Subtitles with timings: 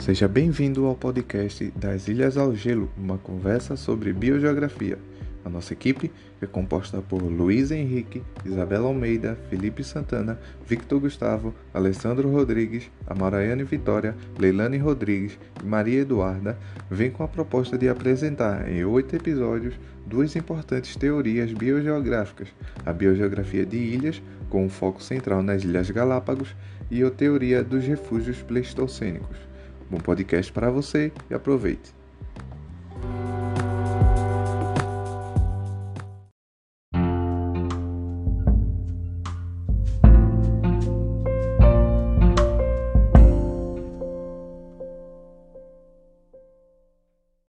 [0.00, 4.98] Seja bem-vindo ao podcast das Ilhas ao Gelo, uma conversa sobre biogeografia.
[5.44, 12.30] A nossa equipe é composta por Luiz Henrique, Isabela Almeida, Felipe Santana, Victor Gustavo, Alessandro
[12.30, 16.56] Rodrigues, Amaraiane Vitória, Leilane Rodrigues e Maria Eduarda,
[16.88, 19.74] vem com a proposta de apresentar em oito episódios
[20.06, 22.48] duas importantes teorias biogeográficas:
[22.84, 26.54] a biogeografia de ilhas, com um foco central nas Ilhas Galápagos,
[26.90, 29.55] e a teoria dos refúgios pleistocênicos.
[29.88, 32.05] Bom podcast para você e aproveite!